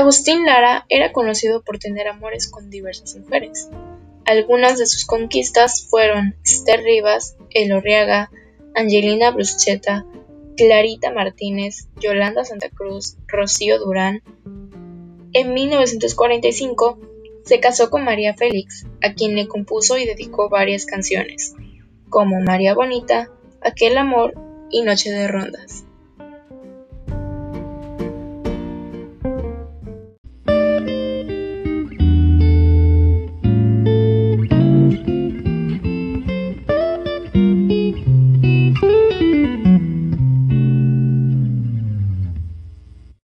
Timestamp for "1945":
15.52-16.98